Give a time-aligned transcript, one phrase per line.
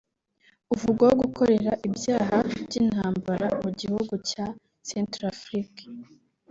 [0.73, 4.45] uvugwaho gukorera ibyaha by’intambara mu gihugu cya
[4.89, 5.83] Centrafrique